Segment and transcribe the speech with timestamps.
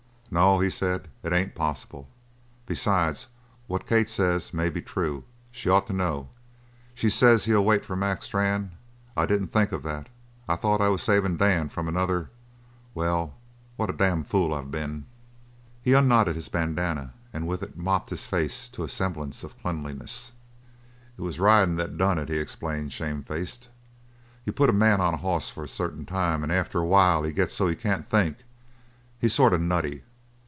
[0.33, 2.07] "No," he said, "it ain't possible.
[2.65, 3.27] Besides,
[3.67, 5.25] what Kate says may be true.
[5.51, 6.29] She ought to know
[6.95, 8.71] she says he'll wait for Mac Strann.
[9.17, 10.07] I didn't think of that;
[10.47, 12.29] I thought I was savin' Dan from another
[12.95, 13.33] well,
[13.75, 15.05] what a damn fool I been!"
[15.81, 20.31] He unknotted his bandana and with it mopped his face to a semblance of cleanliness.
[21.17, 23.67] "It was the ridin' that done it," he explained, shame faced.
[24.45, 27.23] "You put a man on a hoss for a certain time, and after a while
[27.23, 28.37] he gets so he can't think.
[29.19, 30.03] He's sort of nutty.